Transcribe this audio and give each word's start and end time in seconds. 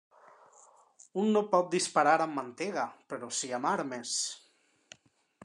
Un 1.23 1.29
no 1.35 1.43
pot 1.51 1.69
disparar 1.75 2.15
amb 2.25 2.41
mantega, 2.41 2.87
però 3.13 3.31
sí 3.43 3.53
amb 3.59 3.71
armes. 3.75 4.17